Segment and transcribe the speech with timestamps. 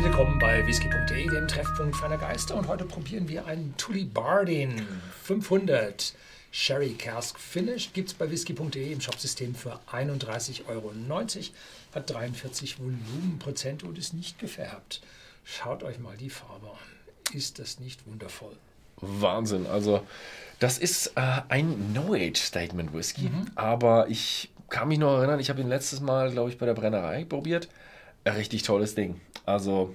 [0.00, 2.54] Herzlich willkommen bei whisky.de, dem Treffpunkt feiner Geister.
[2.54, 4.80] Und heute probieren wir einen Tully Bardin
[5.24, 6.14] 500
[6.50, 7.92] Sherry Cask Finish.
[7.92, 10.94] Gibt es bei whisky.de im Shopsystem für 31,90 Euro.
[11.94, 15.02] Hat 43 Volumenprozent und ist nicht gefärbt.
[15.44, 17.36] Schaut euch mal die Farbe an.
[17.36, 18.56] Ist das nicht wundervoll?
[19.02, 19.66] Wahnsinn.
[19.66, 20.06] Also,
[20.60, 23.28] das ist äh, ein No-Age-Statement Whisky.
[23.28, 23.50] Mhm.
[23.54, 26.74] Aber ich kann mich noch erinnern, ich habe ihn letztes Mal, glaube ich, bei der
[26.74, 27.68] Brennerei probiert.
[28.26, 29.20] Richtig tolles Ding.
[29.46, 29.94] Also,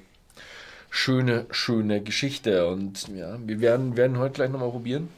[0.89, 2.67] schöne, schöne Geschichte.
[2.67, 5.09] Und ja, wir werden, werden heute gleich nochmal probieren.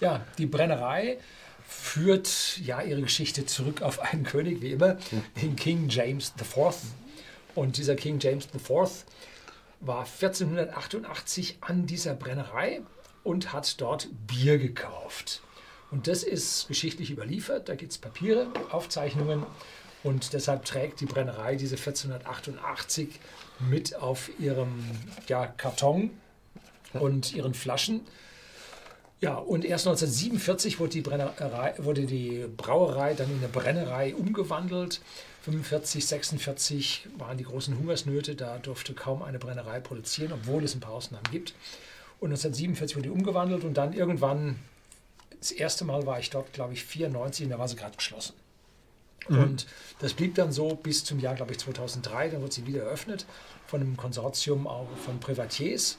[0.00, 1.18] Ja, die Brennerei
[1.66, 4.96] führt ja ihre Geschichte zurück auf einen König, wie immer,
[5.42, 6.74] den King James IV.
[7.54, 9.04] Und dieser King James IV
[9.80, 12.80] war 1488 an dieser Brennerei
[13.22, 15.42] und hat dort Bier gekauft.
[15.90, 17.68] Und das ist geschichtlich überliefert.
[17.68, 19.44] Da gibt es Papiere, Aufzeichnungen.
[20.04, 23.08] Und deshalb trägt die Brennerei diese 1488
[23.70, 24.84] mit auf ihrem
[25.26, 26.10] ja, Karton
[26.92, 28.02] und ihren Flaschen.
[29.20, 35.00] Ja, und erst 1947 wurde die, Brennerei, wurde die Brauerei dann in eine Brennerei umgewandelt.
[35.44, 40.80] 45, 46 waren die großen Hungersnöte, da durfte kaum eine Brennerei produzieren, obwohl es ein
[40.80, 41.54] paar Ausnahmen gibt.
[42.20, 44.58] Und 1947 wurde die umgewandelt und dann irgendwann,
[45.38, 48.34] das erste Mal war ich dort, glaube ich, 94, und da war sie gerade geschlossen.
[49.28, 49.38] Mhm.
[49.38, 49.66] Und
[50.00, 52.30] das blieb dann so bis zum Jahr, glaube ich, 2003.
[52.30, 53.26] Dann wurde sie wieder eröffnet
[53.66, 55.98] von einem Konsortium auch von Privatiers.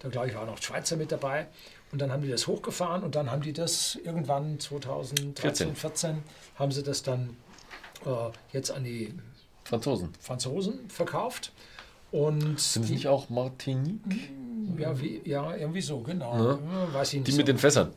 [0.00, 1.46] Da, glaube ich, waren auch Schweizer mit dabei.
[1.92, 6.22] Und dann haben die das hochgefahren und dann haben die das irgendwann 2013, 14, 14
[6.56, 7.36] haben sie das dann
[8.04, 8.10] äh,
[8.52, 9.14] jetzt an die
[9.64, 11.52] Franzosen, Franzosen verkauft.
[12.12, 14.30] Und Sind es nicht auch Martinique?
[14.78, 16.58] Ja, wie, ja, irgendwie so, genau.
[16.58, 16.58] Ja.
[16.92, 17.38] Weiß ich nicht die so.
[17.38, 17.92] mit den Fässern.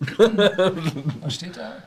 [1.22, 1.83] Was steht da?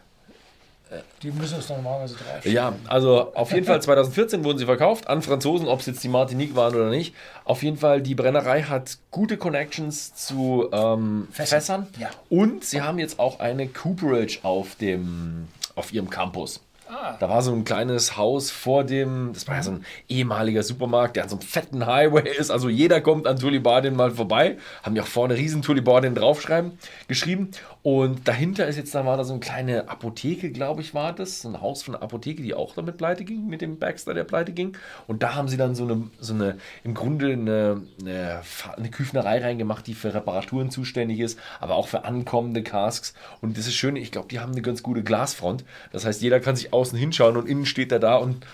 [1.22, 2.44] Die müssen es normalerweise drauf.
[2.44, 6.08] Ja, also auf jeden Fall 2014 wurden sie verkauft an Franzosen, ob es jetzt die
[6.08, 7.14] Martinique waren oder nicht.
[7.44, 11.58] Auf jeden Fall, die Brennerei hat gute Connections zu ähm, Fässern.
[11.58, 11.86] Fässern.
[11.98, 12.10] Ja.
[12.28, 16.60] Und sie haben jetzt auch eine Cooperage auf, dem, auf ihrem Campus.
[16.92, 17.16] Ah.
[17.18, 21.16] Da war so ein kleines Haus vor dem, das war ja so ein ehemaliger Supermarkt,
[21.16, 22.50] der an so einem fetten Highway ist.
[22.50, 24.58] Also jeder kommt an Tullibardin mal vorbei.
[24.82, 26.72] Haben ja auch vorne riesen Tullibardin draufschreiben,
[27.08, 27.52] geschrieben.
[27.82, 31.40] Und dahinter ist jetzt, da war da so eine kleine Apotheke, glaube ich, war das.
[31.40, 34.24] So ein Haus von einer Apotheke, die auch damit pleite ging, mit dem Baxter, der
[34.24, 34.76] pleite ging.
[35.06, 38.42] Und da haben sie dann so eine, so eine im Grunde eine, eine,
[38.76, 43.14] eine Küfnerei reingemacht, die für Reparaturen zuständig ist, aber auch für ankommende Casks.
[43.40, 45.64] Und das ist schön, ich glaube, die haben eine ganz gute Glasfront.
[45.90, 48.44] Das heißt, jeder kann sich außen hinschauen und innen steht er da und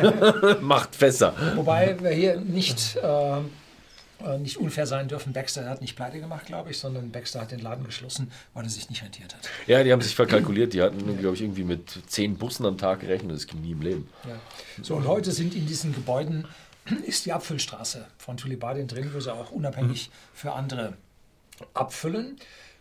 [0.60, 1.34] macht Fässer.
[1.54, 2.96] Wobei wir hier nicht.
[2.96, 3.40] Äh
[4.24, 5.34] äh, nicht unfair sein dürfen.
[5.34, 8.70] Baxter hat nicht pleite gemacht, glaube ich, sondern Baxter hat den Laden geschlossen, weil er
[8.70, 9.48] sich nicht rentiert hat.
[9.66, 10.72] Ja, die haben sich verkalkuliert.
[10.72, 13.36] Die hatten, glaube ich, irgendwie mit zehn Bussen am Tag gerechnet.
[13.36, 14.08] Das ging nie im Leben.
[14.26, 14.36] Ja.
[14.82, 16.46] So, und heute sind in diesen Gebäuden
[17.04, 20.94] ist die Abfüllstraße von Tulibadin drin, wo sie auch unabhängig für andere
[21.74, 22.38] abfüllen.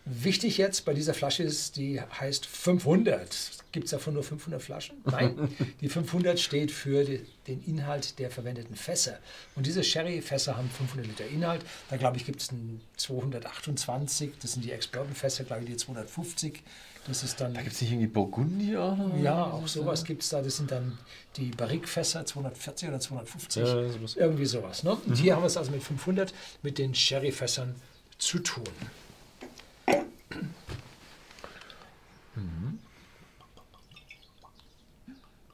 [0.08, 3.28] Wichtig jetzt bei dieser Flasche ist, die heißt 500.
[3.72, 4.98] Gibt es davon nur 500 Flaschen?
[5.04, 5.50] Nein,
[5.82, 9.18] die 500 steht für die, den Inhalt der verwendeten Fässer.
[9.56, 11.66] Und diese Sherry-Fässer haben 500 Liter Inhalt.
[11.90, 12.52] Da glaube ich gibt es
[12.98, 16.62] 228, das sind die Ex-Bourbon-Fässer, glaube ich die 250.
[17.08, 17.54] Das ist dann.
[17.54, 19.12] Da gibt es nicht irgendwie Burgundier?
[19.22, 20.42] Ja, auch sowas gibt es da.
[20.42, 20.98] Das sind dann
[21.36, 23.64] die Barrique-Fässer 240 oder 250.
[23.64, 24.16] Ja, sowas.
[24.16, 24.84] Irgendwie sowas.
[24.84, 24.92] Ne?
[24.92, 25.16] Und mhm.
[25.16, 27.76] hier haben wir es also mit 500 mit den Sherry-Fässern
[28.18, 28.64] zu tun.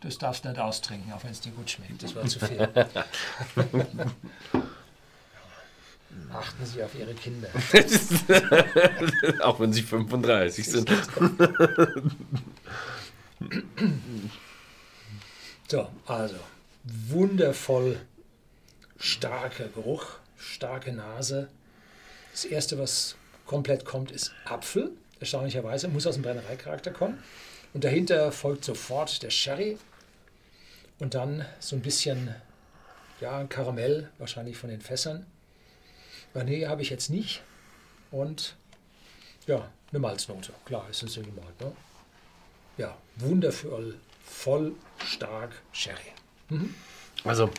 [0.02, 2.02] Das darfst du nicht austrinken, auch wenn es dir gut schmeckt.
[2.02, 2.68] Das war zu viel.
[6.34, 7.50] Achten Sie auf Ihre Kinder.
[9.44, 10.90] auch wenn sie 35 sind.
[15.68, 16.36] so, also
[16.84, 18.02] wundervoll
[18.98, 20.06] starker Geruch,
[20.38, 21.48] starke Nase.
[22.32, 24.92] Das erste, was komplett kommt, ist Apfel.
[25.20, 27.22] Erstaunlicherweise muss aus dem Brennereicharakter kommen.
[27.74, 29.78] Und dahinter folgt sofort der Sherry
[31.02, 32.34] und dann so ein bisschen
[33.20, 35.26] ja, Karamell, wahrscheinlich von den Fässern.
[36.34, 37.42] Vanille habe ich jetzt nicht.
[38.12, 38.56] Und
[39.48, 40.54] ja, eine Malznote.
[40.64, 41.60] Klar, ist ein Silbermalt.
[41.60, 41.72] Ne?
[42.78, 44.74] Ja, wundervoll, voll,
[45.04, 45.98] stark Sherry.
[46.50, 46.76] Mhm.
[47.24, 47.50] Also,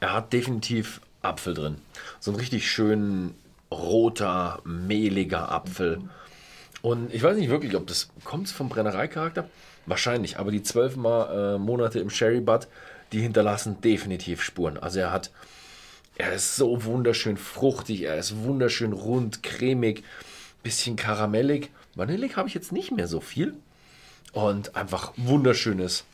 [0.00, 1.80] er hat definitiv Apfel drin.
[2.18, 3.36] So einen richtig schönen
[3.70, 5.98] roter, mehliger Apfel.
[5.98, 6.10] Mhm.
[6.82, 9.48] Und ich weiß nicht wirklich, ob das kommt vom Brennereicharakter.
[9.86, 12.68] Wahrscheinlich, aber die zwölf äh, Monate im Sherry Butt,
[13.12, 14.78] die hinterlassen definitiv Spuren.
[14.78, 15.30] Also er hat,
[16.16, 20.02] er ist so wunderschön fruchtig, er ist wunderschön rund, cremig,
[20.62, 21.70] bisschen karamellig.
[21.94, 23.54] Vanillig habe ich jetzt nicht mehr so viel.
[24.32, 26.04] Und einfach wunderschönes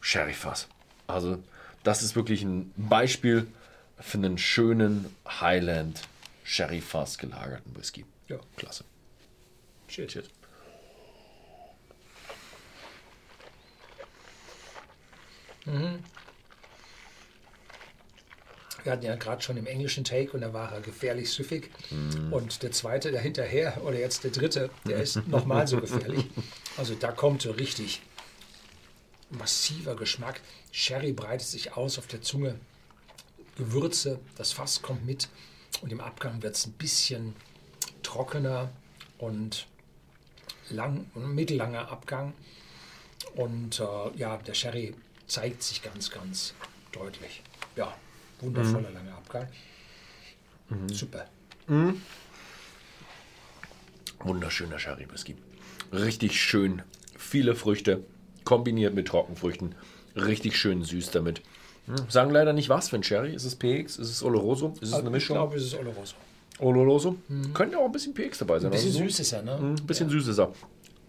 [0.00, 0.68] Sherry-Fass.
[1.06, 1.38] Also
[1.82, 3.46] das ist wirklich ein Beispiel
[3.98, 6.02] für einen schönen Highland
[6.44, 8.04] Sherry Fass gelagerten Whisky.
[8.28, 8.38] Ja.
[8.56, 8.84] Klasse.
[9.90, 10.08] Shit.
[10.08, 10.28] Cheers.
[18.82, 21.70] Wir hatten ja gerade schon im englischen Take und da war er gefährlich süffig.
[22.30, 26.26] Und der zweite, der hinterher, oder jetzt der dritte, der ist nochmal so gefährlich.
[26.76, 28.00] Also da kommt so richtig
[29.30, 30.40] massiver Geschmack.
[30.72, 32.58] Sherry breitet sich aus auf der Zunge.
[33.56, 35.28] Gewürze, das Fass kommt mit.
[35.82, 37.34] Und im Abgang wird es ein bisschen
[38.02, 38.70] trockener
[39.18, 39.66] und
[40.70, 42.32] lang, mittellanger Abgang.
[43.34, 44.94] Und äh, ja, der Sherry
[45.26, 46.54] zeigt sich ganz, ganz
[46.92, 47.42] deutlich.
[47.76, 47.94] Ja,
[48.40, 49.46] wundervoller langer Abgang.
[50.88, 51.26] Super.
[54.20, 55.36] Wunderschöner Sherry Whisky.
[55.92, 56.82] Richtig schön.
[57.16, 58.04] Viele Früchte
[58.44, 59.74] kombiniert mit Trockenfrüchten.
[60.16, 61.42] Richtig schön süß damit.
[61.86, 63.34] Hm, Sagen leider nicht was für ein Sherry.
[63.34, 63.96] Ist es PX?
[63.96, 64.74] Ist es Oloroso?
[64.80, 65.36] Ist es eine Ich Mischung?
[65.36, 66.14] glaube, es ist Oloroso.
[66.60, 67.16] Oloroso?
[67.54, 68.66] Könnte auch ein bisschen PX dabei sein.
[68.68, 69.04] Ein bisschen also so.
[69.04, 69.56] süß ist er, ne?
[69.56, 70.52] Ein bisschen süß ist er.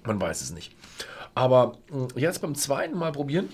[0.04, 0.74] Man weiß es nicht.
[1.36, 3.50] Aber mh, jetzt beim zweiten Mal probieren,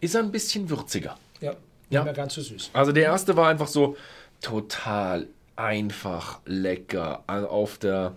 [0.00, 1.16] ist er ein bisschen würziger.
[1.40, 1.60] Ja, nicht
[1.90, 2.04] Ja.
[2.04, 2.70] mehr ganz so süß.
[2.72, 3.96] Also der erste war einfach so
[4.40, 5.26] total
[5.56, 7.24] einfach, lecker.
[7.26, 8.12] Auf der,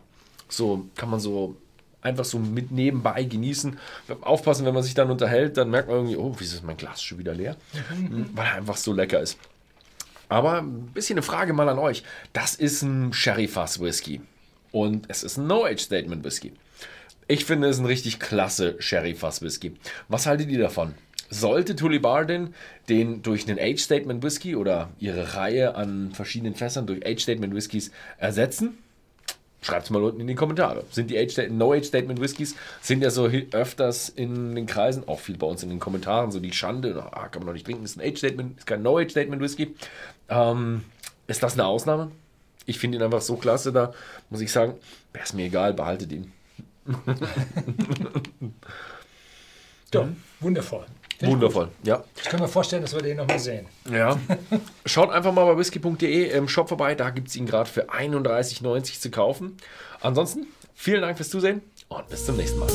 [0.48, 1.56] so kann man so
[2.02, 3.78] einfach so mit nebenbei genießen.
[4.22, 7.02] Aufpassen, wenn man sich dann unterhält, dann merkt man irgendwie, oh, wieso ist mein Glas
[7.02, 7.56] schon wieder leer?
[7.98, 9.38] Mhm, Weil er einfach so lecker ist.
[10.30, 12.04] Aber ein bisschen eine Frage mal an euch.
[12.34, 14.22] Das ist ein Sherry-Fass Whisky.
[14.72, 16.54] Und es ist ein No-Age-Statement Whisky.
[17.28, 19.74] Ich finde es ein richtig klasse Sherry-Fass Whisky.
[20.08, 20.94] Was haltet ihr davon?
[21.32, 22.54] Sollte Tully Bardin
[22.90, 28.78] den durch einen Age-Statement Whisky oder ihre Reihe an verschiedenen Fässern durch Age-Statement Whiskys ersetzen?
[29.62, 30.86] Schreibt es mal unten in die Kommentare.
[30.90, 35.48] Sind die Age No-Age-Statement Whiskys, sind ja so öfters in den Kreisen, auch viel bei
[35.48, 38.08] uns in den Kommentaren, so die Schande, ah, kann man noch nicht trinken, ist ein
[38.08, 39.76] Age-Statement, ist kein No-Age-Statement Whisky.
[40.30, 40.86] Ähm,
[41.28, 42.12] ist das eine Ausnahme?
[42.66, 43.94] Ich finde ihn einfach so klasse, da
[44.30, 44.76] muss ich sagen,
[45.12, 46.32] wäre es mir egal, behaltet ihn.
[49.94, 50.08] Ja,
[50.40, 50.86] wundervoll.
[51.22, 52.04] Wundervoll, ja.
[52.22, 53.66] Ich kann mir vorstellen, dass wir den nochmal sehen.
[53.92, 54.18] Ja.
[54.86, 59.02] Schaut einfach mal bei whisky.de im Shop vorbei, da gibt es ihn gerade für 31,90
[59.02, 59.58] zu kaufen.
[60.02, 62.70] Ansonsten, vielen Dank fürs Zusehen und bis zum nächsten Mal.